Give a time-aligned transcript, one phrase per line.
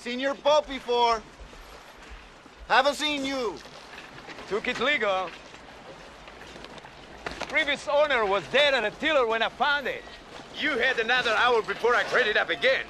[0.00, 1.22] Seen your boat before.
[2.68, 3.56] Haven't seen you.
[4.48, 5.28] Took it legal.
[7.50, 10.02] Previous owner was dead on the tiller when I found it.
[10.58, 12.86] You had another hour before I crated up again.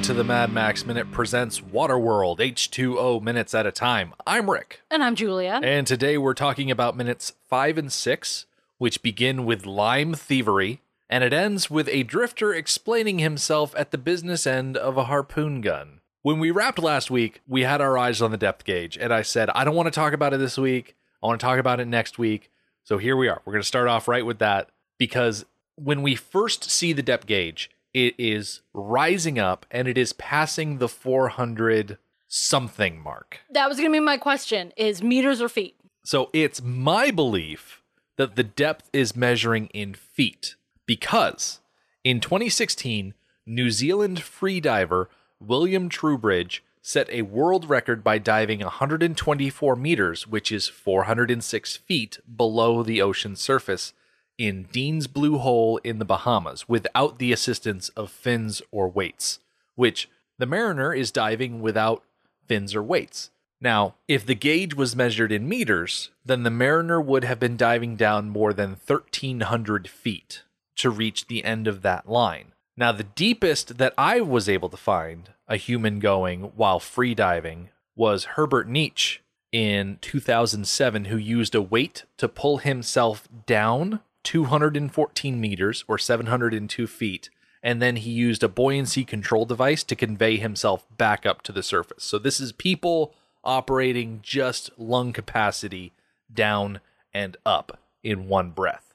[0.00, 4.14] Welcome to the Mad Max Minute presents Waterworld H2O minutes at a time.
[4.26, 5.60] I'm Rick, And I'm Julia.
[5.62, 8.46] and today we're talking about minutes 5 and 6,
[8.78, 13.98] which begin with lime thievery, and it ends with a drifter explaining himself at the
[13.98, 16.00] business end of a harpoon gun.
[16.22, 19.20] When we wrapped last week, we had our eyes on the depth gauge, and I
[19.20, 20.96] said, I don't want to talk about it this week.
[21.22, 22.50] I want to talk about it next week.
[22.84, 23.42] So here we are.
[23.44, 25.44] We're going to start off right with that because
[25.76, 30.78] when we first see the depth gauge, it is rising up and it is passing
[30.78, 33.40] the 400 something mark.
[33.50, 35.76] that was going to be my question is meters or feet?
[36.04, 37.82] So it's my belief
[38.16, 40.54] that the depth is measuring in feet
[40.86, 41.60] because
[42.04, 43.14] in 2016,
[43.46, 45.06] New Zealand freediver
[45.40, 52.82] William Trubridge set a world record by diving 124 meters, which is 406 feet below
[52.82, 53.92] the ocean surface
[54.40, 59.38] in Dean's Blue Hole in the Bahamas without the assistance of fins or weights,
[59.74, 62.02] which the Mariner is diving without
[62.48, 63.30] fins or weights.
[63.60, 67.96] Now, if the gauge was measured in meters, then the Mariner would have been diving
[67.96, 70.42] down more than 1,300 feet
[70.76, 72.52] to reach the end of that line.
[72.78, 77.68] Now, the deepest that I was able to find a human going while free diving
[77.94, 79.18] was Herbert Nitsch
[79.52, 87.30] in 2007, who used a weight to pull himself down 214 meters or 702 feet.
[87.62, 91.62] And then he used a buoyancy control device to convey himself back up to the
[91.62, 92.04] surface.
[92.04, 95.92] So this is people operating just lung capacity
[96.32, 96.80] down
[97.12, 98.94] and up in one breath.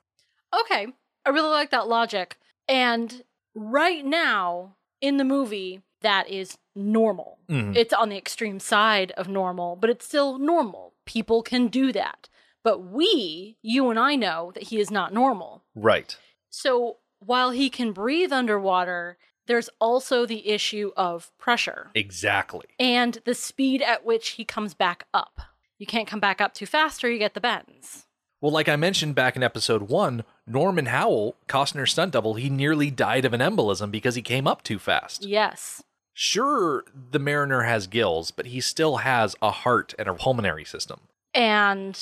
[0.61, 0.87] Okay.
[1.25, 2.37] I really like that logic.
[2.67, 7.39] And right now in the movie, that is normal.
[7.49, 7.75] Mhm.
[7.75, 10.93] It's on the extreme side of normal, but it's still normal.
[11.05, 12.29] People can do that.
[12.65, 15.63] But we, you and I know that he is not normal.
[15.75, 16.17] Right.
[16.49, 21.91] So while he can breathe underwater, there's also the issue of pressure.
[21.93, 22.65] Exactly.
[22.79, 25.41] and the speed at which he comes back up.
[25.77, 28.07] You can't come back up too fast or you get the bends.
[28.41, 32.89] Well, like I mentioned back in episode one, Norman Howell, Costner's stunt double, he nearly
[32.89, 35.23] died of an embolism because he came up too fast.
[35.23, 35.83] Yes.
[36.13, 41.01] Sure, the Mariner has gills, but he still has a heart and a pulmonary system.
[41.35, 41.99] And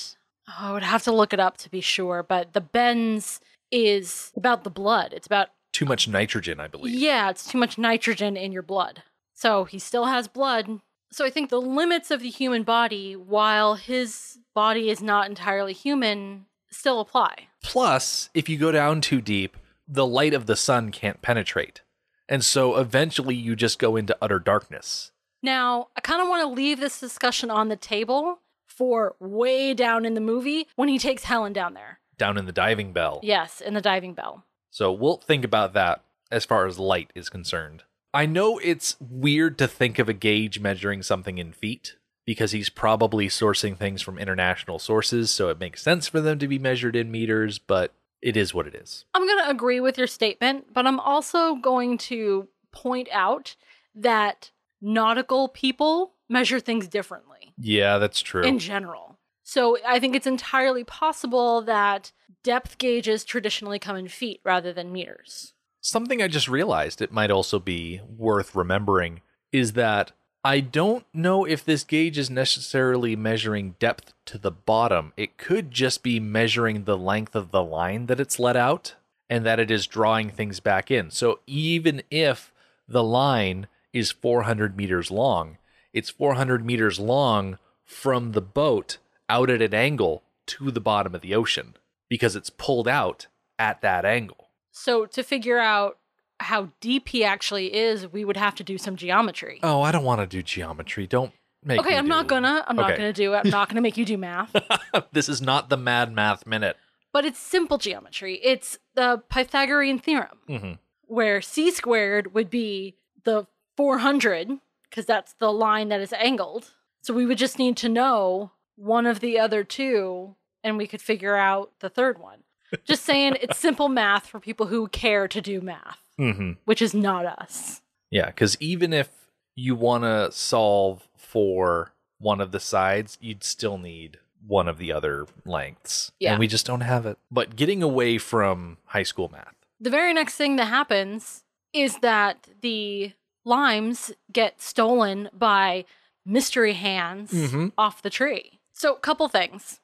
[0.48, 3.40] oh, I would have to look it up to be sure, but the bends
[3.72, 5.14] is about the blood.
[5.14, 6.94] It's about, Too much nitrogen, I believe.
[6.96, 9.04] yeah, it's too much nitrogen in your blood.
[9.34, 10.80] So he still has blood.
[11.12, 15.74] So I think the limits of the human body, while his body is not entirely
[15.74, 17.48] human, still apply.
[17.64, 21.82] Plus, if you go down too deep, the light of the sun can't penetrate.
[22.30, 25.12] And so eventually you just go into utter darkness.
[25.42, 28.40] Now, I kind of want to leave this discussion on the table
[28.76, 32.00] for way down in the movie when he takes Helen down there.
[32.18, 33.20] Down in the diving bell.
[33.24, 34.46] Yes, in the diving bell.
[34.72, 37.84] So we'll think about that as far as light is concerned.
[38.14, 41.96] I know it's weird to think of a gauge measuring something in feet
[42.26, 46.48] because he's probably sourcing things from international sources, so it makes sense for them to
[46.48, 49.06] be measured in meters, but it is what it is.
[49.14, 53.56] I'm going to agree with your statement, but I'm also going to point out
[53.96, 54.52] that
[54.82, 58.44] nautical people measure things differently Yeah, that's true.
[58.44, 59.18] in general.
[59.44, 62.12] So I think it's entirely possible that
[62.44, 65.54] depth gauges traditionally come in feet rather than meters.
[65.82, 70.14] Something I just realized it might also be worth remembering is that
[70.46, 75.14] I don't know if this gauge is necessarily measuring depth to the bottom.
[75.16, 78.96] It could just be measuring the length of the line that it's let out
[79.30, 81.12] and that it is drawing things back in.
[81.12, 82.54] So even if
[82.88, 85.58] the line is 400 meters long,
[85.94, 88.98] it's 400 meters long from the boat
[89.30, 91.76] out at an angle to the bottom of the ocean
[92.10, 93.28] because it's pulled out
[93.60, 94.50] at that angle.
[94.72, 95.98] So to figure out
[96.40, 99.60] how deep he actually is, we would have to do some geometry.
[99.64, 101.08] Oh, I don't want to do geometry.
[101.08, 101.32] Don't
[101.64, 102.66] make okay, me I'm not gonna.
[102.68, 102.98] I'm not Okay.
[102.98, 103.42] gonna do it.
[103.46, 104.54] I'm not gonna make you do math.
[105.14, 106.76] this is not the mad math minute.
[107.14, 108.40] but it's simple geometry.
[108.44, 110.80] It's the Pythagorean theorem, Mhm.
[111.04, 113.46] where c squared would be the
[113.78, 114.58] 400,
[114.94, 116.72] because that's the line that is angled.
[117.02, 121.02] So we would just need to know one of the other two, and we could
[121.02, 122.40] figure out the third one.
[122.86, 126.52] Just saying it's simple math for people who care to do math, Mm-hmm.
[126.66, 127.82] which is not us.
[128.12, 129.10] Yeah, because even if
[129.56, 134.92] you want to solve for one of the sides, you'd still need one of the
[134.92, 136.12] other lengths.
[136.20, 136.32] Yeah.
[136.34, 137.18] And we just don't have it.
[137.32, 139.56] But getting away from high school math.
[139.80, 141.44] The very next thing that happens
[141.74, 143.14] is that the
[143.46, 145.86] limes get stolen by
[146.26, 147.74] mystery hands Mhm.
[147.78, 148.60] off the tree.
[148.74, 149.80] So, couple things.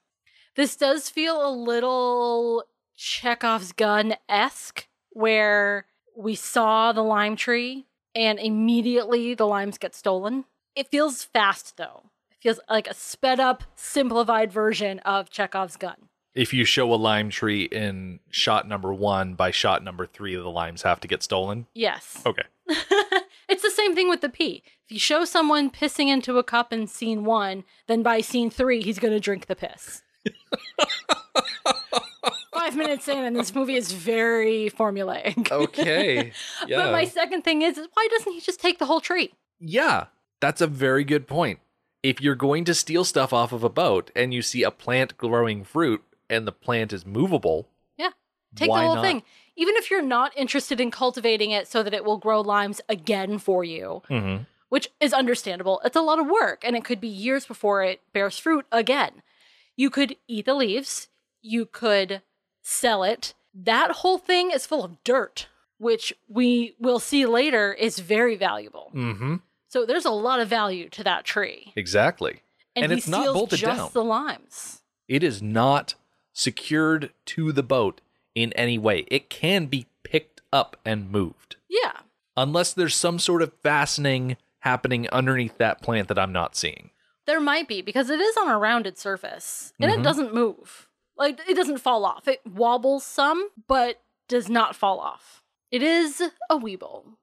[0.56, 2.66] This does feel a little
[2.96, 5.86] Chekhov's gun esque, where
[6.16, 7.86] we saw the lime tree
[8.16, 10.46] and immediately the limes get stolen.
[10.76, 12.10] It feels fast though.
[12.32, 16.09] It feels like a sped up, simplified version of Chekhov's gun.
[16.40, 20.48] If you show a lime tree in shot number one, by shot number three, the
[20.48, 21.68] limes have to get stolen.
[21.74, 22.22] Yes.
[22.26, 22.44] Okay.
[23.50, 24.64] it's the same thing with the pee.
[24.86, 28.82] If you show someone pissing into a cup in scene one, then by scene three,
[28.82, 30.02] he's going to drink the piss.
[32.54, 35.52] Five minutes in, and this movie is very formulaic.
[35.52, 36.32] Okay.
[36.66, 36.86] Yeah.
[36.86, 39.34] But my second thing is, is why doesn't he just take the whole tree?
[39.60, 40.06] Yeah,
[40.40, 41.60] that's a very good point.
[42.02, 45.18] If you're going to steal stuff off of a boat and you see a plant
[45.18, 47.68] growing fruit and the plant is movable,
[47.98, 48.12] Yeah.
[48.56, 49.02] Take Why the whole not?
[49.04, 49.24] thing.
[49.56, 53.38] Even if you're not interested in cultivating it so that it will grow limes again
[53.38, 54.48] for you, Mhm.
[54.70, 55.82] which is understandable.
[55.84, 59.22] It's a lot of work and it could be years before it bears fruit again.
[59.76, 61.10] You could eat the leaves,
[61.42, 62.22] you could
[62.62, 63.34] sell it.
[63.54, 65.48] That whole thing is full of dirt,
[65.78, 68.92] which we will see later is very valuable.
[68.96, 69.36] mm-hmm.
[69.68, 71.74] So there's a lot of value to that tree.
[71.76, 72.42] exactly.
[72.76, 73.90] And, And he it's not steals bolted just down.
[73.94, 74.82] the limes.
[75.08, 75.94] It is not
[76.40, 78.00] secured to the boat
[78.34, 79.00] in any way.
[79.12, 81.58] It can be picked up and moved.
[81.70, 81.92] Yeah.
[82.38, 86.92] Unless there's some sort of fastening happening underneath that plant that I'm not seeing.
[87.28, 90.00] There might be because it is on a rounded surface and Mhm.
[90.00, 90.88] it doesn't move.
[91.18, 92.28] Like it doesn't fall off.
[92.28, 95.44] It wobbles some, but does not fall off.
[95.72, 97.16] It is a weeble.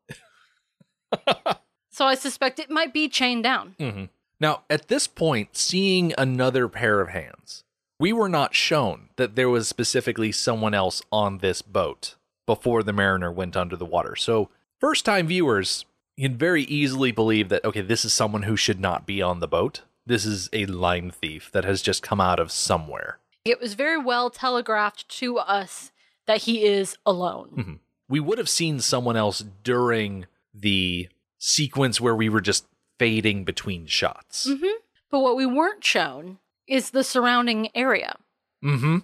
[1.90, 3.74] so I suspect it might be chained down.
[3.80, 4.04] Mm-hmm.
[4.38, 7.64] Now, at this point, seeing another pair of hands,
[7.98, 12.16] we were not shown that there was specifically someone else on this boat
[12.46, 14.16] before the mariner went under the water.
[14.16, 14.50] So,
[14.80, 15.84] first time viewers
[16.18, 19.48] can very easily believe that, okay, this is someone who should not be on the
[19.48, 19.82] boat.
[20.04, 23.18] This is a lime thief that has just come out of somewhere.
[23.44, 25.90] It was very well telegraphed to us
[26.26, 27.50] that he is alone.
[27.56, 27.74] Mm-hmm.
[28.08, 31.08] We would have seen someone else during the
[31.38, 32.66] sequence where we were just
[32.98, 34.48] fading between shots.
[34.48, 34.78] Mm-hmm.
[35.10, 36.38] But what we weren't shown
[36.68, 38.16] is the surrounding area.
[38.64, 38.96] Mm hmm.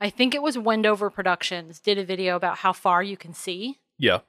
[0.00, 3.78] I think it was Wendover Productions did a video about how far you can see.
[3.98, 4.20] Yeah.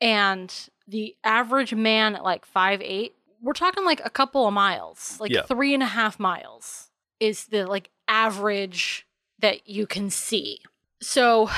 [0.00, 0.54] and
[0.86, 5.30] the average man at like five eight, we're talking like a couple of miles, like
[5.30, 5.42] Yeah.
[5.42, 6.90] three and a half miles
[7.20, 9.06] is the like average
[9.38, 10.60] that you can see.
[11.02, 11.50] So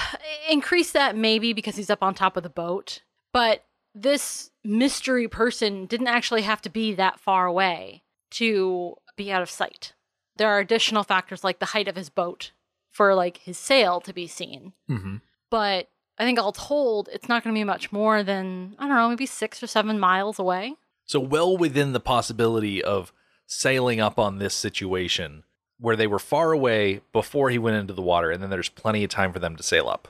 [0.51, 3.03] increase that maybe because he's up on top of the boat,
[3.33, 3.65] but
[3.95, 8.03] this mystery person didn't actually have to be that far away
[8.33, 9.93] to be out of sight.
[10.41, 12.51] There are additional factors like the height of his boat
[12.91, 15.17] for like his sail to be seen Mm-hmm.
[15.51, 15.89] but
[16.19, 19.09] I think all told, it's not going to be much more than, I don't know,
[19.09, 20.75] maybe six or seven miles away.
[21.07, 23.13] So well within the possibility of
[23.47, 25.45] sailing up on this situation
[25.79, 29.03] where they were far away before he went into the water, and then there's plenty
[29.03, 30.09] of time for them to sail up.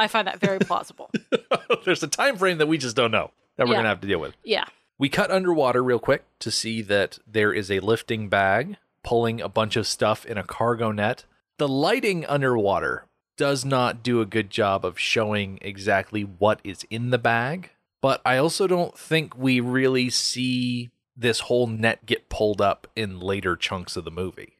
[0.00, 1.10] I find that very plausible.
[1.84, 3.78] there's a time frame that we just don't know that we're Yeah.
[3.78, 4.34] gonna have to deal with.
[4.42, 4.64] yeah.
[4.98, 9.48] We cut underwater real quick to see that there is a lifting bag pulling a
[9.48, 11.24] bunch of stuff in a cargo net.
[11.58, 13.06] The lighting underwater
[13.36, 18.20] does not do a good job of showing exactly what is in the bag, but
[18.24, 23.56] I also don't think we really see this whole net get pulled up in later
[23.56, 24.58] chunks of the movie.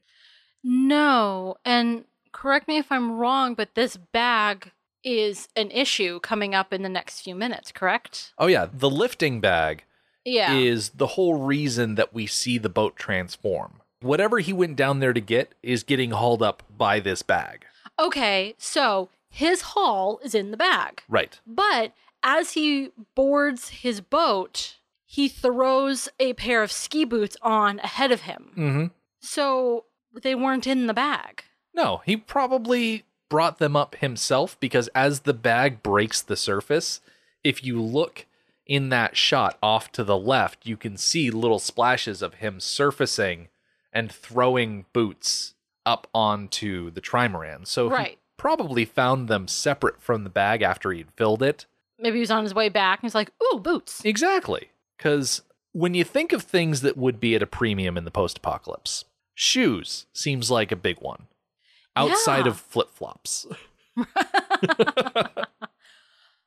[0.62, 1.56] No.
[1.64, 4.70] And correct me if I'm wrong, but this bag
[5.04, 8.32] is an issue coming up in the next few minutes, correct?
[8.38, 9.84] Oh, yeah, the lifting bag
[10.24, 10.54] Yeah.
[10.54, 13.81] is the whole reason that we see the boat transform.
[14.02, 17.64] Whatever he went down there to get is getting hauled up by this bag.
[17.98, 18.54] okay.
[18.58, 21.02] So his haul is in the bag.
[21.08, 21.40] Right.
[21.46, 21.92] But
[22.22, 28.22] as he boards his boat, he throws a pair of ski boots on ahead of
[28.22, 28.50] him.
[28.56, 28.86] Mm-hmm.
[29.20, 29.84] So
[30.22, 31.44] they weren't in the bag.
[31.74, 37.00] No, he probably brought them up himself because as the bag breaks the surface,
[37.42, 38.26] if you look
[38.66, 43.48] in that shot off to the left, you can see little splashes of him surfacing
[43.92, 47.66] and throwing boots up onto the trimaran.
[47.66, 51.66] So he probably found them separate from the bag after he'd filled it.
[51.98, 54.04] Maybe he was on his way back and he's like, ooh, boots.
[54.04, 54.70] Exactly.
[54.96, 58.38] Because when you think of things that would be at a premium in the post
[58.38, 61.26] apocalypse, shoes seems like a big one
[61.96, 62.52] outside Yeah.
[62.52, 63.46] of flip flops.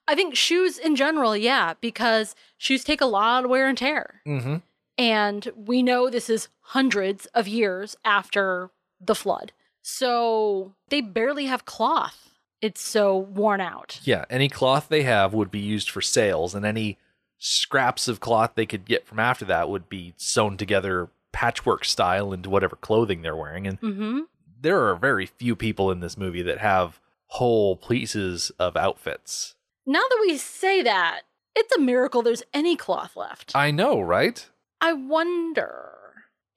[0.08, 4.22] I think shoes in general, yeah, because shoes take a lot of wear and tear.
[4.28, 4.58] Mm-hmm.
[4.98, 9.52] And we know this is hundreds of years after the flood.
[9.82, 12.30] So they barely have cloth.
[12.62, 14.00] It's so worn out.
[14.04, 16.98] Yeah, any cloth they have would be used for sails, and any
[17.38, 22.32] scraps of cloth they could get from after that would be sewn together patchwork style
[22.34, 23.68] into whatever clothing they're wearing.
[23.68, 24.20] And Mm-hmm.
[24.62, 29.56] there are very few people in this movie that have whole pieces of outfits.
[29.86, 31.22] Now that we say that,
[31.56, 33.52] it's a miracle there's any cloth left.
[33.54, 34.50] I know, right?
[34.82, 35.92] I wonder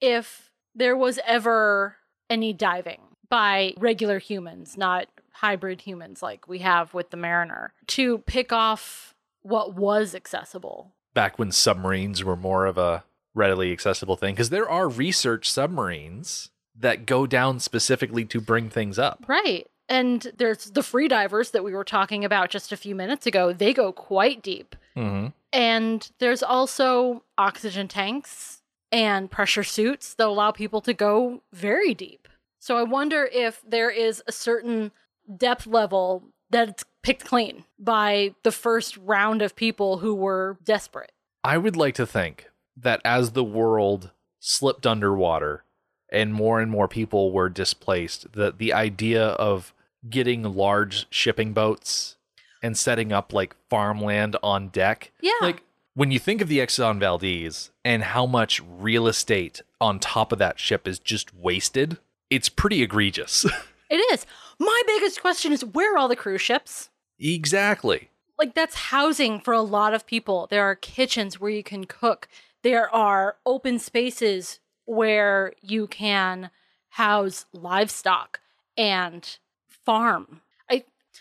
[0.01, 1.97] if there was ever
[2.31, 8.19] any diving by regular humans, not hybrid humans like we have with the Mariner, to
[8.19, 10.93] pick off what was accessible.
[11.15, 16.51] Back when submarines were more of a readily accessible thing, because there are research submarines
[16.77, 19.25] that go down specifically to bring things up.
[19.27, 19.67] Right.
[19.89, 23.53] And there's the free divers that we were talking about just a few minutes ago.
[23.53, 24.77] They go quite deep.
[24.97, 25.29] Mm-hmm.
[25.53, 28.63] And there's also oxygen tanks
[28.93, 32.29] and pressure suits that allow people to go very deep.
[32.59, 34.93] So I wonder if there is a certain
[35.37, 41.13] depth level that's picked clean by the first round of people who were desperate.
[41.45, 45.65] I would like to think that as the world slipped underwater
[46.11, 49.75] and more and more people were displaced, that the idea of
[50.09, 52.17] getting large shipping boats
[52.63, 55.33] and setting up like farmland on deck, Yeah.
[55.41, 55.63] like
[55.95, 60.39] when you think of the Exxon Valdez and how much real estate on top of
[60.39, 61.99] that ship is just wasted,
[62.31, 63.45] it's pretty egregious.
[63.91, 64.27] It is.
[64.59, 66.91] My biggest question is where are all the cruise ships?
[67.19, 68.11] exactly.
[68.39, 70.47] like that's housing for a lot of people.
[70.51, 72.29] There are kitchens where you can cook.
[72.63, 76.51] There are open spaces where you can
[76.91, 78.41] house livestock
[78.77, 79.39] and
[79.69, 80.43] farm.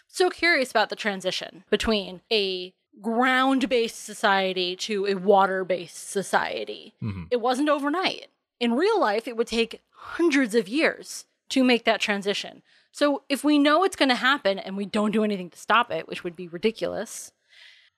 [0.07, 6.93] So curious about the transition between a ground-based society to a water-based society.
[7.01, 7.27] Mhm.
[7.31, 8.27] It wasn't overnight.
[8.59, 12.63] In real life, it would take hundreds of years to make that transition.
[12.91, 15.91] So if we know it's going to happen and we don't do anything to stop
[15.91, 17.31] it, which would be ridiculous,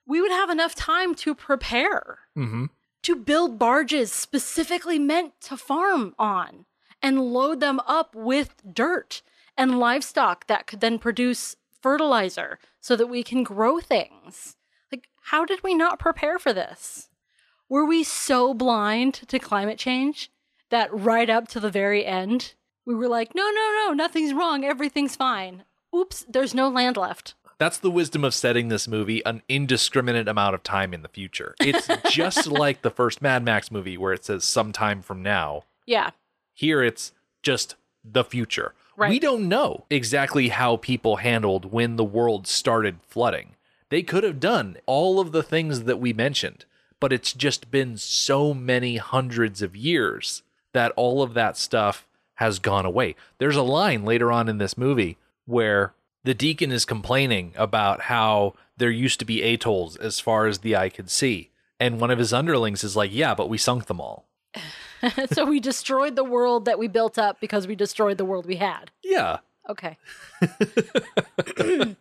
[0.06, 2.65] we would have enough time to prepare, Mm-hmm.
[3.03, 6.65] to build barges specifically meant to farm on
[7.01, 9.22] and load them up with dirt
[9.58, 14.55] and livestock that could then produce fertilizer so that we can grow things.
[14.91, 17.09] Like, how did we not prepare for this?
[17.67, 20.31] Were we so blind to climate change
[20.69, 22.53] that right up to the very end,
[22.86, 25.63] we were like, no, no, no, nothing's wrong, everything's fine.
[25.95, 27.36] Oops, there's no land left.
[27.59, 31.55] That's the wisdom of setting this movie an indiscriminate amount of time in the future.
[31.59, 35.63] It's just like the first Mad Max movie where it says sometime from now.
[35.86, 36.12] Yeah,
[36.53, 37.12] Here it's
[37.43, 38.74] just the future.
[39.00, 39.12] Right.
[39.12, 43.56] We don't know exactly how people handled when the world started flooding.
[43.88, 46.65] They could have done all of the things that we mentioned,
[47.00, 52.60] but it's just been so many hundreds of years that all of that stuff has
[52.60, 53.15] gone away.
[53.38, 55.94] There's a line later on in this movie where
[56.25, 60.75] the deacon is complaining about how there used to be atolls as far as the
[60.75, 61.51] eye could see.
[61.79, 64.25] And one of his underlings is like, Yeah, but we sunk them all.
[65.32, 68.58] so we destroyed the world that we built up because we destroyed the world we
[68.58, 68.91] had.
[69.03, 69.38] Yeah.
[69.70, 69.98] Okay.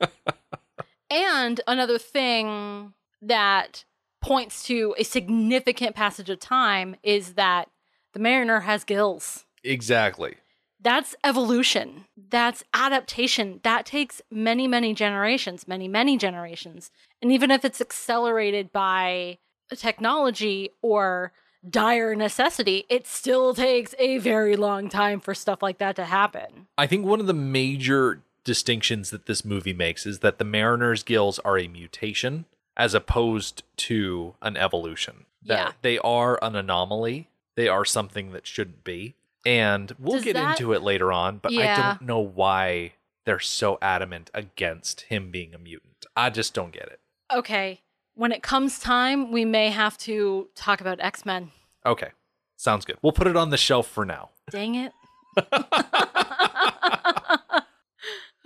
[1.10, 3.84] and another thing that
[4.20, 7.68] points to a significant passage of time is that
[8.14, 9.44] the mariner has gills.
[9.62, 10.36] Exactly.
[10.80, 12.06] That's evolution.
[12.16, 13.60] That's adaptation.
[13.64, 16.90] That takes many, many generations, many, many generations.
[17.20, 19.38] And even if it's accelerated by
[19.76, 21.32] technology or
[21.68, 26.66] dire necessity, it still takes a very long time for stuff like that to happen.
[26.76, 31.02] I think one of the major distinctions that this movie makes is that the Mariner's
[31.02, 32.46] gills are a mutation
[32.76, 35.26] as opposed to an evolution.
[35.44, 35.72] That Yeah.
[35.82, 37.28] they are an anomaly.
[37.56, 39.14] They are something that shouldn't be.
[39.44, 42.92] And we'll Does get that- into it later on, but I don't know why
[43.24, 46.06] they're so adamant against him being a mutant.
[46.16, 47.00] I just don't get it.
[47.32, 47.80] Okay.
[48.18, 51.52] When it comes time, we may have to talk about X Men.
[51.86, 52.08] Okay.
[52.56, 52.96] Sounds good.
[53.00, 54.30] We'll put it on the shelf for now.
[54.50, 54.92] Dang it.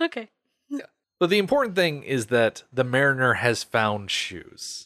[0.01, 0.29] okay.
[1.19, 4.85] But the important thing is that the Mariner has found shoes.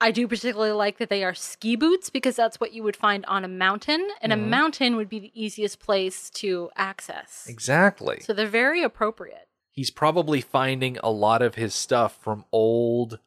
[0.00, 3.24] I do particularly like that they are ski boots because that's what you would find
[3.26, 4.34] on a mountain, and Mhm.
[4.34, 7.46] a mountain would be the easiest place to access.
[7.48, 8.20] Exactly.
[8.20, 9.48] So they're very appropriate.
[9.74, 13.18] he's probably finding a lot of his stuff from old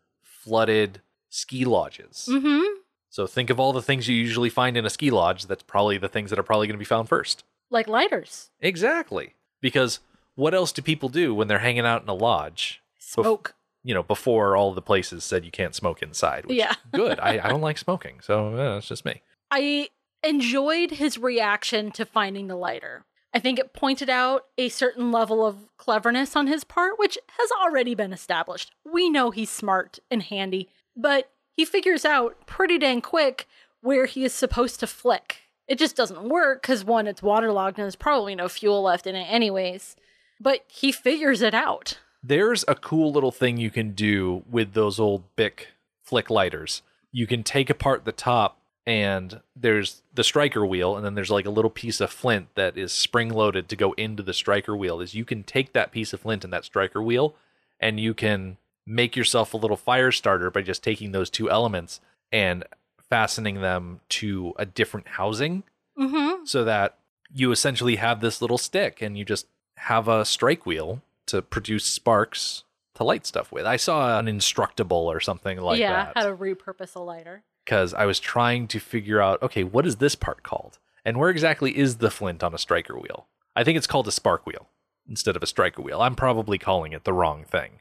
[0.45, 2.29] flooded ski lodges.
[2.31, 2.79] Mm-hmm.
[3.09, 5.45] So think of all the things you usually find in a ski lodge.
[5.47, 7.43] That's probably the things that are probably going to be found first.
[7.69, 8.49] Like lighters.
[8.59, 9.33] Exactly.
[9.61, 9.99] Because
[10.35, 12.81] what else do people do when they're hanging out in a lodge?
[12.99, 13.55] Bef- Smoke.
[13.83, 16.45] you know, before all the places said you can't smoke inside.
[16.45, 16.73] Which, Yeah.
[16.93, 17.19] good.
[17.19, 19.21] I, I don't like smoking, so it's just me.
[19.51, 19.89] I
[20.23, 23.05] enjoyed his reaction to finding the lighter.
[23.35, 27.49] I think it pointed out a certain level of cleverness on his part, which has
[27.61, 28.71] already been established.
[28.89, 33.45] We know he's smart and handy, but he figures out pretty dang quick
[33.81, 35.41] where he is supposed to flick.
[35.67, 39.15] It just doesn't work because one, it's waterlogged and there's probably no fuel left in
[39.15, 39.97] it, anyways.
[40.39, 41.99] But he figures it out.
[42.23, 45.73] There's a cool little thing you can do with those old Bic
[46.03, 46.83] flick lighters.
[47.11, 51.45] You can take apart the top and there's the striker wheel and then there's like
[51.45, 55.01] a little piece of flint that is spring loaded to go into the striker wheel
[55.01, 57.35] is you can take that piece of flint and that striker wheel
[57.79, 61.99] and you can make yourself a little fire starter by just taking those two elements
[62.31, 62.63] and
[63.09, 65.63] fastening them to a different housing
[65.97, 66.43] Mm-hmm.
[66.43, 66.97] so that
[67.33, 71.85] you essentially have this little stick and you just have a strike wheel to produce
[71.85, 72.65] sparks
[72.95, 73.65] to light stuff with.
[73.65, 77.43] I saw an instructable or something like yeah, that how to repurpose a lighter.
[77.65, 80.79] Because I was trying to figure out okay, what is this part called?
[81.03, 83.27] And where exactly is the flint on a striker wheel?
[83.55, 84.69] I think it's called a spark wheel
[85.07, 86.01] instead of a striker wheel.
[86.01, 87.79] I'm probably calling it the wrong thing.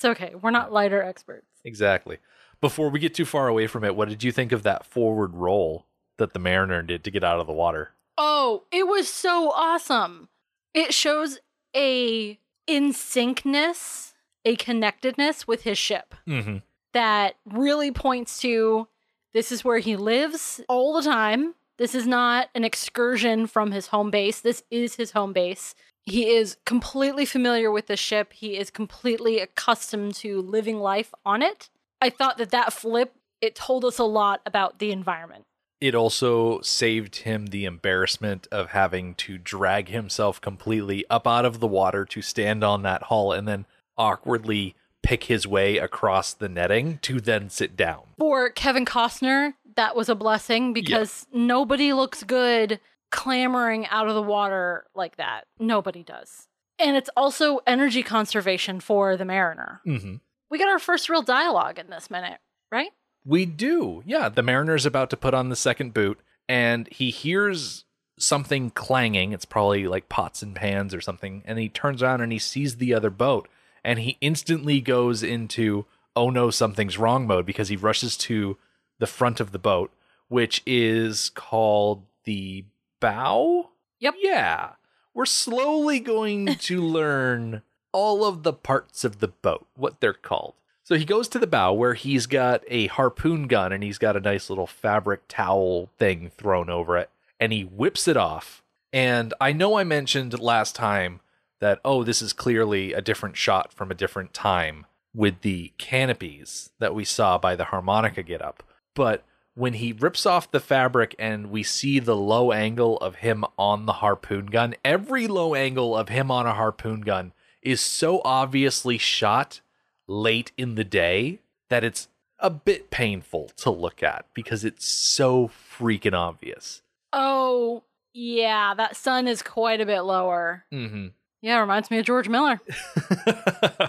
[0.00, 0.32] It's okay.
[0.34, 1.44] We're not lighter experts.
[1.62, 2.16] Exactly.
[2.62, 5.34] Before we get too far away from it, what did you think of that forward
[5.34, 5.84] roll
[6.16, 7.90] that the Mariner did to get out of the water?
[8.16, 10.30] Oh, it was so awesome.
[10.72, 11.40] It shows
[11.76, 14.14] a in syncness,
[14.46, 16.56] a connectedness with his ship Mm-hmm.
[16.92, 18.88] That really points to
[19.32, 21.54] this is where he lives all the time.
[21.78, 24.40] This is not an excursion from his home base.
[24.40, 25.74] This is his home base.
[26.04, 28.32] He is completely familiar with the ship.
[28.32, 31.70] He is completely accustomed to living life on it.
[32.00, 35.44] I thought that that flip it told us a lot about the environment.
[35.80, 41.60] it also saved him the embarrassment of having to drag himself completely up out of
[41.60, 43.64] the water to stand on that hull and then
[43.96, 48.02] awkwardly pick his way across the netting to then sit down.
[48.18, 54.22] for Kevin Costner, that was a blessing because nobody looks good clamoring out of the
[54.22, 55.46] water like that.
[55.58, 56.48] Nobody does.
[56.78, 59.80] And it's also energy conservation for the Mariner.
[59.86, 60.16] Mm-hmm.
[60.50, 62.38] We got our first real dialogue in this minute,
[62.72, 62.90] right?
[63.24, 64.02] We do.
[64.06, 67.84] Yeah, the mariner's about to put on the second boot and he hears
[68.18, 69.32] something clanging.
[69.32, 71.42] It's probably like pots and pans or something.
[71.44, 73.48] And he turns around and he sees the other boat
[73.84, 78.58] and he instantly goes into oh no, something's wrong mode because he rushes to
[78.98, 79.92] the front of the boat,
[80.28, 82.64] which is called the
[83.00, 83.70] bow.
[84.00, 84.14] Yep.
[84.18, 84.70] Yeah.
[85.14, 87.62] We're slowly going to learn
[87.92, 90.54] all of the parts of the boat, what they're called.
[90.84, 94.16] So he goes to the bow where he's got a harpoon gun and he's got
[94.16, 98.62] a nice little fabric towel thing thrown over it and he whips it off.
[98.92, 101.20] And I know I mentioned last time
[101.60, 106.70] that, oh, this is clearly a different shot from a different time with the canopies
[106.78, 108.62] that we saw by the harmonica get up.
[108.94, 113.44] But when he rips off the fabric and we see the low angle of him
[113.58, 118.22] on the harpoon gun, every low angle of him on a harpoon gun is so
[118.24, 119.60] obviously shot
[120.08, 125.48] late in the day that it's a bit painful to look at because it's so
[125.48, 126.82] freaking obvious.
[127.12, 130.64] Oh, yeah, that sun is quite a bit lower.
[130.72, 131.08] Mm-hmm.
[131.42, 132.60] Yeah, reminds me of George Miller.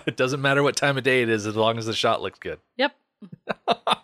[0.05, 2.39] it doesn't matter what time of day it is as long as the shot looks
[2.39, 2.59] good.
[2.77, 2.95] Yep.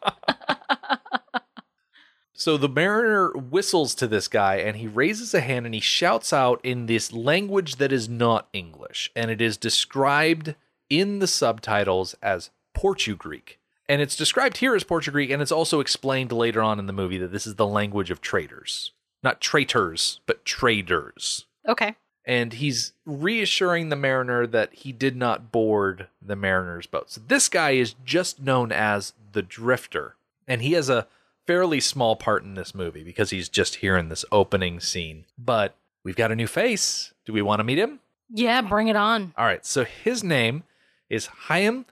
[2.40, 6.32] So the mariner whistles to this guy and he raises a hand and he shouts
[6.32, 9.12] out in this language that is not English.
[9.16, 10.54] And it is described
[10.88, 13.60] in the subtitles as Portugreek.
[13.90, 17.18] And it's described here as Portugreek and it's also explained later on in the movie
[17.18, 18.92] that this is the language of traders.
[19.24, 21.48] Not traitors, but traders.
[21.68, 21.96] Okay.
[22.28, 27.10] And he's reassuring the mariner that he did not board the mariner's boat.
[27.10, 30.16] So this guy is just known as the Drifter.
[30.46, 31.08] And he has a
[31.46, 35.24] fairly small part in this movie because he's just here in this opening scene.
[35.38, 37.14] But we've got a new face.
[37.26, 38.02] Do we want to meet him?
[38.30, 39.34] Yeah, bring it on.
[39.38, 40.64] All right, so his name
[41.10, 41.86] is Chaim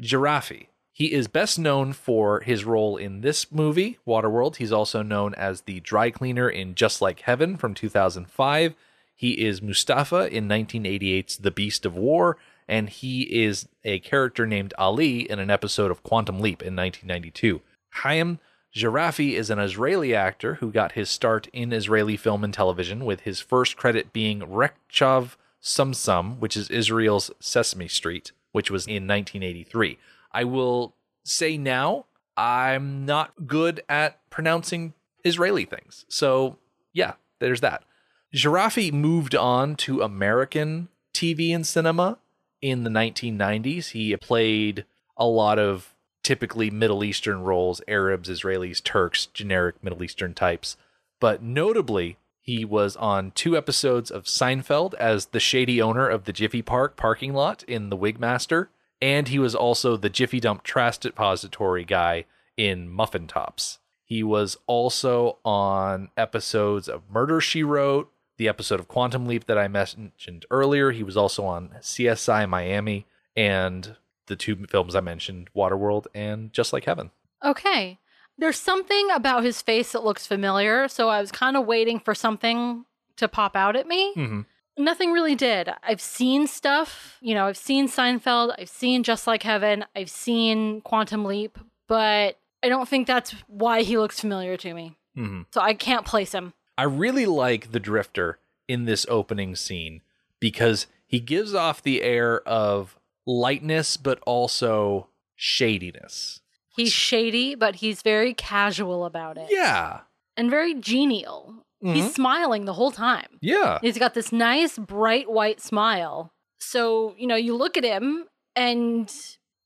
[0.00, 0.66] Jeraffi.
[0.92, 4.56] He is best known for his role in this movie, Waterworld.
[4.56, 8.74] He's also known as the dry cleaner in Just Like Heaven from 2005.
[9.20, 14.72] He is Mustafa in 1988's The Beast of War, and he is a character named
[14.78, 17.60] Ali in an episode of Quantum Leap in 1992.
[17.96, 18.38] Chaim
[18.74, 23.20] Jeraffi is an Israeli actor who got his start in Israeli film and television, with
[23.20, 29.98] his first credit being Rechov Sumsum, which is Israel's Sesame Street, which was in 1983.
[30.32, 32.06] I will say now,
[32.38, 36.06] I'm not good at pronouncing Israeli things.
[36.08, 36.56] So,
[36.94, 37.84] yeah, there's that.
[38.32, 42.18] Jeraffi moved on to American TV and cinema
[42.62, 43.90] in the 1990s.
[43.90, 44.84] He played
[45.16, 50.76] a lot of typically Middle Eastern roles Arabs, Israelis, Turks, generic Middle Eastern types.
[51.18, 56.32] But notably, he was on two episodes of Seinfeld as the shady owner of the
[56.32, 58.68] Jiffy Park parking lot in The Wigmaster.
[59.02, 63.78] And he was also the Jiffy Dump trash depository guy in Muffin Tops.
[64.04, 68.10] He was also on episodes of Murder She Wrote,
[68.40, 70.92] the episode of Quantum Leap that I mentioned earlier.
[70.92, 73.96] He was also on CSI Miami and
[74.28, 77.10] the two films I mentioned, Waterworld and Just Like Heaven.
[77.44, 77.98] Okay.
[78.38, 82.14] There's something about his face that looks familiar, so I was kind of waiting for
[82.14, 84.14] something to pop out at me.
[84.16, 84.46] Mhm.
[84.78, 85.68] Nothing really did.
[85.82, 90.80] I've seen stuff, you know, I've seen Seinfeld, I've seen Just Like Heaven, I've seen
[90.80, 94.96] Quantum Leap, but I don't think that's why he looks familiar to me.
[95.14, 95.44] Mhm.
[95.52, 96.54] So I can't place him.
[96.80, 100.00] I really like the Drifter in this opening scene
[100.40, 106.40] because he gives off the air of lightness, but also shadiness.
[106.74, 109.48] He's shady, but he's very casual about it.
[109.50, 110.00] Yeah.
[110.38, 111.66] And very genial.
[111.84, 111.96] Mhm.
[111.96, 113.28] He's smiling the whole time.
[113.42, 113.78] Yeah.
[113.82, 116.32] He's got this nice, bright white smile.
[116.56, 118.24] So, you know, you look at him
[118.56, 119.14] and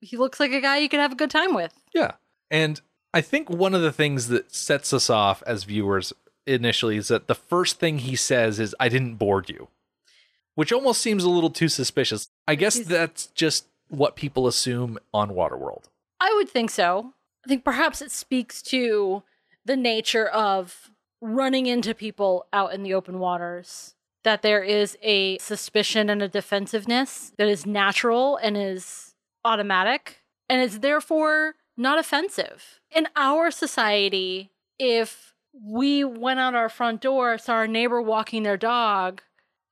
[0.00, 1.74] he looks like a guy you could have a good time with.
[1.94, 2.14] Yeah.
[2.50, 2.80] And
[3.12, 6.12] I think one of the things that sets us off as viewers
[6.46, 9.68] initially is that the first thing he says is, I didn't board you,
[10.54, 12.28] which almost seems a little too suspicious.
[12.46, 15.84] I guess He's- that's just what people assume on Waterworld.
[16.20, 17.12] I would think so.
[17.44, 19.22] I think perhaps it speaks to
[19.64, 23.94] the nature of running into people out in the open waters.
[24.24, 30.62] That there is a suspicion and a defensiveness that is natural and is automatic and
[30.62, 32.80] is therefore not offensive.
[32.90, 38.56] In our society, if we went out our front door, saw our neighbor walking their
[38.56, 39.22] dog,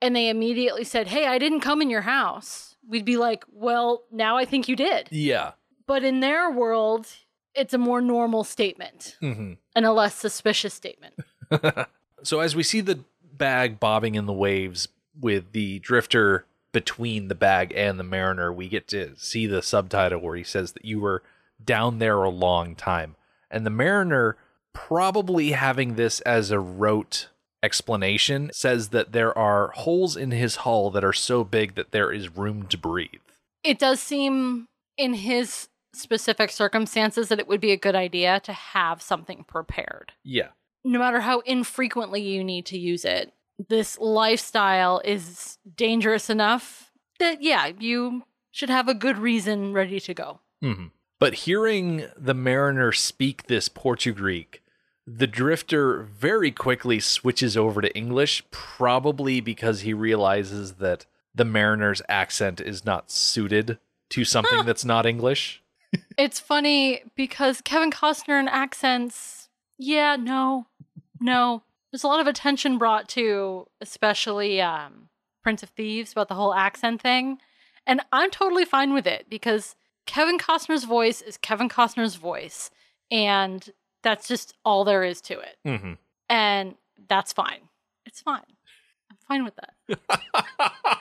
[0.01, 4.05] and they immediately said, Hey, I didn't come in your house, we'd be like, Well,
[4.11, 5.09] now I think you did.
[5.11, 5.53] Yeah.
[5.87, 7.07] But in their world,
[7.55, 9.55] it's a more normal statement Mm-hmm.
[9.77, 11.15] and a less suspicious statement.
[12.25, 13.01] So as we see the
[13.33, 14.87] bag bobbing in the waves
[15.21, 20.21] with the drifter between the bag and the mariner, we get to see the subtitle
[20.21, 21.25] where he says that you were
[21.65, 23.17] down there a long time.
[23.51, 24.37] And the mariner,
[24.73, 27.29] probably having this as a rote
[27.63, 32.11] explanation, says that there are holes in his hull that are so big that there
[32.13, 33.21] is room to breathe.
[33.63, 38.53] It does seem, in his specific circumstances, that it would be a good idea to
[38.53, 40.13] have something prepared.
[40.25, 40.49] Yeah.
[40.85, 43.33] No matter how infrequently you need to use it,
[43.69, 50.15] this lifestyle is dangerous enough that, yeah, you should have a good reason ready to
[50.15, 50.41] go.
[50.61, 50.87] hmm
[51.21, 54.62] But hearing the mariner speak this Portugreek,
[55.15, 62.03] the drifter very quickly switches over to English, probably because he realizes that the mariner's
[62.09, 63.79] accent is not suited
[64.11, 65.63] to something that's not English.
[66.17, 69.49] It's funny because Kevin Costner and accents,
[69.79, 70.67] yeah, no,
[71.21, 71.63] no.
[71.91, 75.09] There's a lot of attention brought to, especially um,
[75.43, 77.39] Prince of Thieves, about the whole accent thing.
[77.87, 79.75] And I'm totally fine with it because
[80.07, 82.71] Kevin Costner's voice is Kevin Costner's voice.
[83.11, 83.69] And
[84.03, 85.57] that's just all there is to it.
[85.67, 85.93] Mm-hmm.
[86.29, 86.75] And
[87.09, 87.69] that's fine.
[88.07, 88.43] It's fine.
[89.11, 89.75] I'm fine with that.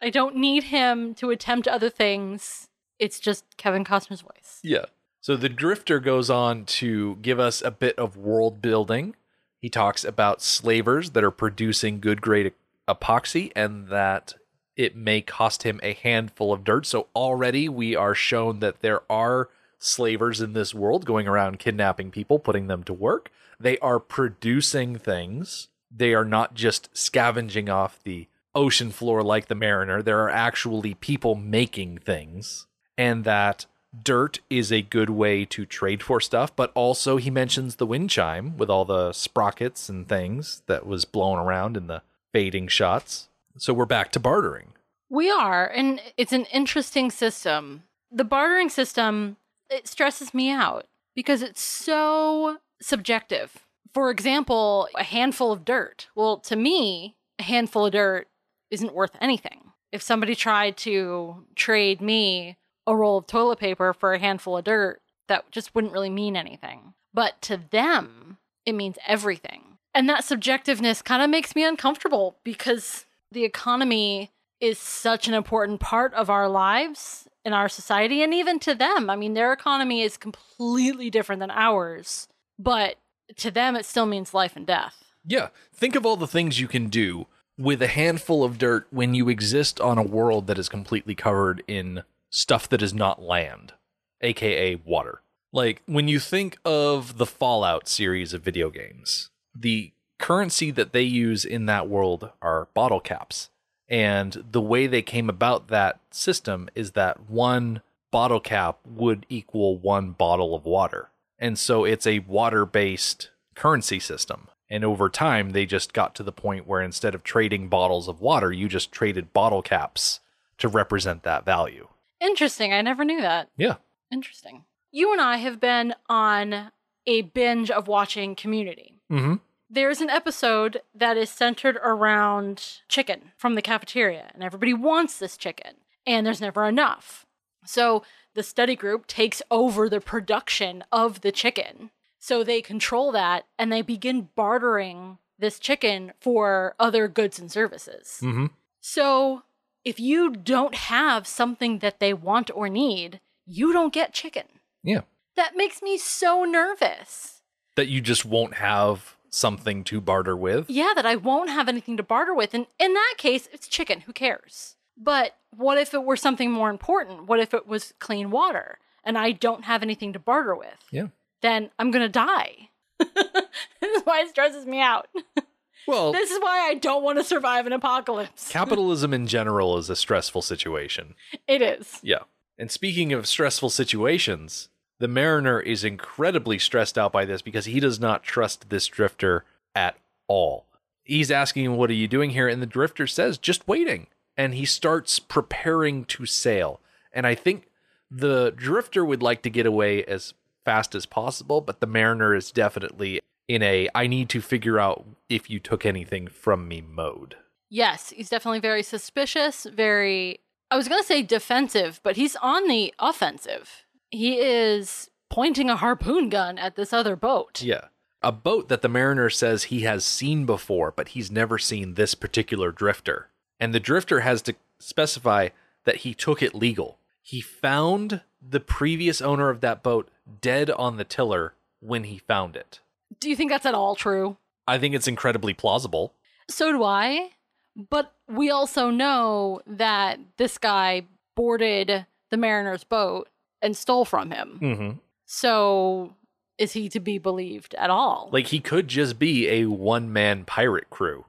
[0.00, 2.68] I don't need him to attempt other things.
[2.98, 4.60] It's just Kevin Costner's voice.
[4.62, 4.84] Yeah.
[5.20, 9.16] So the drifter goes on to give us a bit of world building.
[9.58, 12.52] He talks about slavers that are producing good grade
[12.86, 14.34] epoxy and that
[14.76, 16.86] it may cost him a handful of dirt.
[16.86, 22.10] So already we are shown that there are slavers in this world going around kidnapping
[22.10, 23.30] people, putting them to work.
[23.60, 25.68] They are producing things.
[25.90, 30.02] They are not just scavenging off the ocean floor like the mariner.
[30.02, 32.66] There are actually people making things.
[32.96, 33.66] And that
[34.02, 38.10] dirt is a good way to trade for stuff, but also he mentions the wind
[38.10, 43.28] chime with all the sprockets and things that was blown around in the fading shots.
[43.56, 44.72] So we're back to bartering.
[45.08, 47.84] We are, and it's an interesting system.
[48.10, 49.36] The bartering system,
[49.70, 53.64] it stresses me out because it's so subjective.
[53.92, 56.08] For example, a handful of dirt.
[56.16, 58.26] Well, to me, a handful of dirt
[58.70, 59.72] isn't worth anything.
[59.92, 62.56] If somebody tried to trade me
[62.88, 66.36] a roll of toilet paper for a handful of dirt, that just wouldn't really mean
[66.36, 66.94] anything.
[67.12, 69.78] But to them, it means everything.
[69.94, 75.80] And that subjectiveness kind of makes me uncomfortable because the economy is such an important
[75.80, 79.10] part of our lives in our society and even to them.
[79.10, 82.96] I mean, their economy is completely different than ours, but
[83.36, 85.12] to them it still means life and death.
[85.26, 85.48] Yeah.
[85.74, 87.26] Think of all the things you can do
[87.58, 91.62] with a handful of dirt when you exist on a world that is completely covered
[91.68, 93.74] in stuff that is not land,
[94.20, 95.20] aka water.
[95.52, 99.92] Like when you think of the Fallout series of video games, the
[100.24, 103.50] currency that they use in that world are bottle caps.
[103.90, 109.76] And the way they came about that system is that one bottle cap would equal
[109.76, 111.10] one bottle of water.
[111.38, 114.48] And so it's a water based currency system.
[114.70, 118.22] And over time, they just got to the point where instead of trading bottles of
[118.22, 120.20] water, you just traded bottle caps
[120.56, 121.88] to represent that value.
[122.18, 122.72] Interesting.
[122.72, 123.50] I never knew that.
[123.58, 123.74] Yeah.
[124.10, 124.64] Interesting.
[124.90, 126.72] You and I have been on
[127.06, 129.02] a binge of watching Community.
[129.12, 129.34] Mm-hmm.
[129.74, 135.36] There's an episode that is centered around chicken from the cafeteria, and everybody wants this
[135.36, 135.74] chicken,
[136.06, 137.26] and there's never enough.
[137.66, 141.90] So the study group takes over the production of the chicken.
[142.20, 148.20] So they control that and they begin bartering this chicken for other goods and services.
[148.22, 148.46] Mm-hmm.
[148.80, 149.42] So
[149.84, 154.46] if you don't have something that they want or need, you don't get chicken.
[154.84, 155.00] Yeah.
[155.34, 157.42] That makes me so nervous.
[157.74, 160.70] That you just won't have something to barter with.
[160.70, 162.54] Yeah, that I won't have anything to barter with.
[162.54, 164.00] And in that case, it's chicken.
[164.00, 164.76] Who cares?
[164.96, 167.26] But what if it were something more important?
[167.26, 170.68] What if it was clean water and I don't have anything to barter with?
[170.90, 171.08] Yeah.
[171.42, 172.70] Then I'm going to die.
[172.98, 175.08] this is why it stresses me out.
[175.86, 178.48] Well, This is why I don't want to survive an apocalypse.
[178.50, 181.14] capitalism in general is a stressful situation.
[181.46, 182.00] it is.
[182.02, 182.20] Yeah.
[182.56, 184.70] And speaking of stressful situations,
[185.04, 189.44] the mariner is incredibly stressed out by this because he does not trust this drifter
[189.74, 190.64] at all.
[191.02, 192.48] He's asking What are you doing here?
[192.48, 194.06] And the drifter says, Just waiting.
[194.34, 196.80] And he starts preparing to sail.
[197.12, 197.68] And I think
[198.10, 200.32] the drifter would like to get away as
[200.64, 205.04] fast as possible, but the mariner is definitely in a I need to figure out
[205.28, 207.36] if you took anything from me mode.
[207.68, 210.40] Yes, he's definitely very suspicious, very,
[210.70, 213.84] I was going to say defensive, but he's on the offensive.
[214.14, 217.60] He is pointing a harpoon gun at this other boat.
[217.62, 217.86] Yeah.
[218.22, 222.14] A boat that the mariner says he has seen before, but he's never seen this
[222.14, 223.30] particular drifter.
[223.58, 225.48] And the drifter has to specify
[225.84, 226.98] that he took it legal.
[227.22, 230.08] He found the previous owner of that boat
[230.40, 232.78] dead on the tiller when he found it.
[233.18, 234.36] Do you think that's at all true?
[234.68, 236.14] I think it's incredibly plausible.
[236.48, 237.30] So do I.
[237.74, 243.28] But we also know that this guy boarded the mariner's boat
[243.64, 244.58] and stole from him.
[244.62, 244.90] Mm-hmm.
[245.24, 246.14] So
[246.58, 248.28] is he to be believed at all?
[248.32, 251.24] Like he could just be a one man pirate crew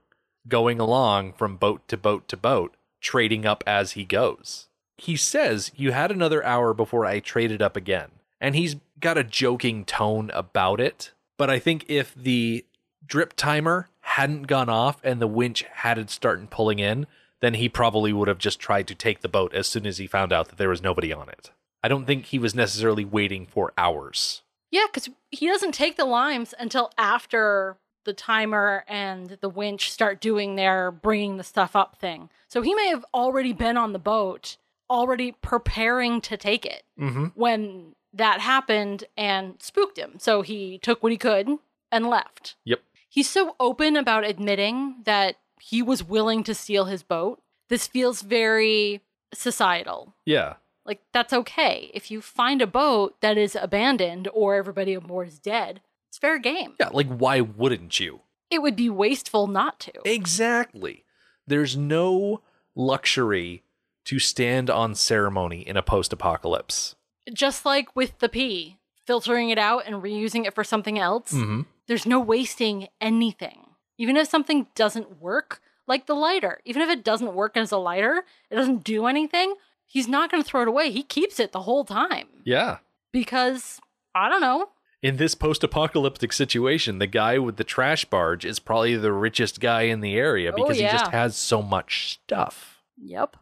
[0.47, 4.67] going along from boat to boat to boat, trading up as he goes.
[4.97, 8.11] He says, You had another hour before I traded up again.
[8.39, 11.11] And he's got a joking tone about it.
[11.37, 12.65] But I think if the
[13.05, 17.07] drip timer hadn't gone off and the winch hadn't started pulling in,
[17.41, 20.07] then he probably would have just tried to take the boat as soon as he
[20.07, 21.51] found out that there was nobody on it.
[21.85, 24.41] I don't think he was necessarily waiting for hours.
[24.71, 30.19] Yeah, because he doesn't take the limes until after the timer and the winch start
[30.19, 32.29] doing their bringing the stuff up thing.
[32.47, 34.57] So he may have already been on the boat,
[34.89, 37.25] already preparing to take it Mm-hmm.
[37.35, 40.15] when that happened and spooked him.
[40.17, 41.49] So he took what he could
[41.91, 42.55] and left.
[42.65, 42.81] Yep.
[43.09, 47.41] He's so open about admitting that he was willing to steal his boat.
[47.69, 49.01] This feels very
[49.33, 50.15] societal.
[50.25, 50.55] Yeah.
[50.85, 51.89] Like, that's okay.
[51.93, 56.37] If you find a boat that is abandoned or everybody aboard is dead, it's fair
[56.39, 56.75] game.
[56.79, 58.21] Yeah, like why wouldn't you?
[58.51, 59.91] It would be wasteful not to.
[60.05, 61.03] Exactly.
[61.47, 62.41] There's no
[62.75, 63.63] luxury
[64.05, 66.95] to stand on ceremony in a post apocalypse.
[67.33, 71.61] Just like with the pee, filtering it out and reusing it for something else, Mm-hmm.
[71.87, 73.61] there's no wasting anything.
[73.97, 77.77] Even if something doesn't work, like the lighter, even if it doesn't work as a
[77.77, 80.91] lighter, it doesn't do anything, he's not going to throw it away.
[80.91, 82.77] He keeps it the whole time Yeah.
[83.13, 83.79] because,
[84.13, 84.69] I don't know,
[85.01, 89.59] In this post apocalyptic situation, the guy with the trash barge is probably the richest
[89.59, 92.81] guy in the area Oh, because he just has so much stuff.
[92.97, 93.37] Yep.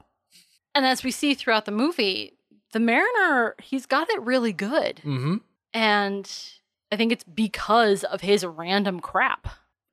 [0.76, 2.34] And as we see throughout the movie,
[2.74, 4.98] the Mariner, he's got it really good.
[5.06, 5.36] Mm-hmm.
[5.74, 6.32] And
[6.92, 9.48] I think it's because of his random crap.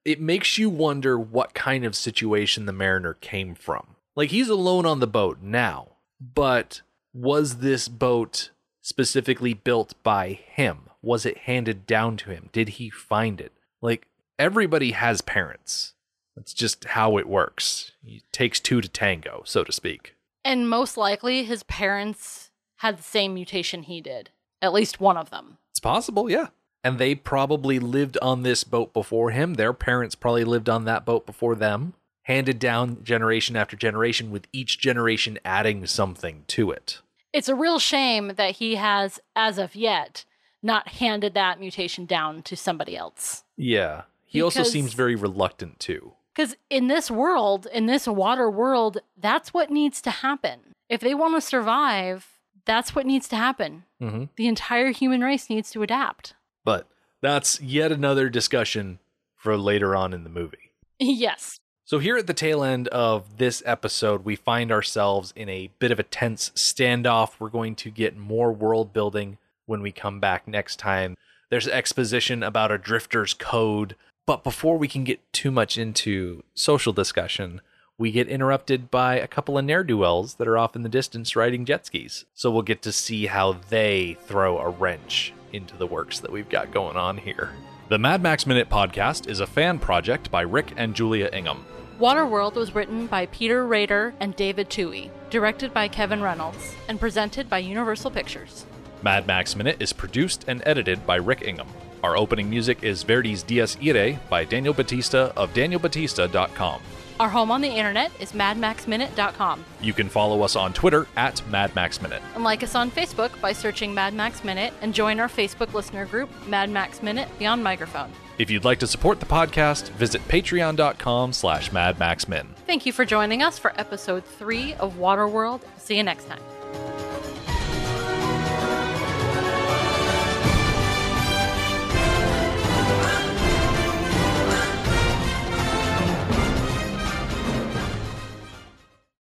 [0.05, 3.97] It makes you wonder what kind of situation the mariner came from.
[4.17, 5.90] Like he's alone on the boat now,
[6.21, 10.91] but was this boat specifically built by him?
[11.03, 12.51] Was it handed down to him?
[12.53, 13.53] Did he find it?
[13.81, 14.07] Like
[14.39, 15.95] everybody has parents.
[16.37, 17.93] That's just how it works.
[18.05, 20.15] It takes two to tango, so to speak.
[20.45, 24.31] And most likely his parents had the same mutation he did.
[24.63, 25.59] At least one of them.
[25.71, 26.49] It's possible, yeah.
[26.83, 29.55] and they probably lived on this boat before him.
[29.55, 34.47] Their parents probably lived on that boat before them, handed down generation after generation, with
[34.53, 37.01] each generation adding something to it.
[37.33, 40.25] It's a real shame that he has, as of yet,
[40.63, 43.45] not handed that mutation down to somebody else.
[43.57, 44.03] Yeah.
[44.27, 46.13] He also seems very reluctant too.
[46.35, 50.61] Because in this world, in this water world, that's what needs to happen.
[50.89, 53.85] If they want to survive, that's what needs to happen.
[54.01, 54.29] Mhm.
[54.37, 56.35] The entire human race needs to adapt.
[56.65, 56.89] But
[57.21, 58.99] that's yet another discussion
[59.37, 60.73] for later on in the movie.
[60.99, 61.60] yes.
[61.91, 65.91] So, here at the tail end of this episode, we find ourselves in a bit
[65.91, 67.33] of a tense standoff.
[67.41, 71.17] We're going to get more world building when we come back next time.
[71.49, 73.97] There's exposition about a drifter's code.
[74.25, 77.61] But before we can get too much into social discussion,
[77.99, 80.89] we get interrupted by a couple of ne'er do wells that are off in the
[80.89, 82.25] distance riding jet skis.
[82.35, 86.49] So, we'll get to see how they throw a wrench into the works that we've
[86.49, 87.51] got going on here.
[87.91, 91.67] The Mad Max Minute podcast is a fan project by Rick and Julia Ingham.
[91.99, 97.51] Waterworld was written by Peter Rader and David Twohy, directed by Kevin Reynolds, and presented
[97.51, 98.65] by Universal Pictures.
[99.03, 101.67] Mad Max Minute is produced and edited by Rick Ingham.
[102.05, 106.81] Our opening music is Verdi's Dies Irae by Daniel Batista of danielbatista.com.
[107.21, 109.63] Our home on the internet is madmaxminute.com.
[109.83, 112.23] You can follow us on Twitter at madmaxminute.
[112.35, 116.07] And like us on Facebook by searching Mad Max Minute and join our Facebook listener
[116.07, 118.11] group, Mad Max Minute Beyond Microphone.
[118.39, 122.47] If you'd like to support the podcast, visit patreon.com slash madmaxmin.
[122.67, 125.61] Thank you for joining us for episode three of Waterworld.
[125.77, 126.41] See you next time.